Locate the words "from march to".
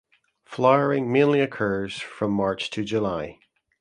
2.01-2.83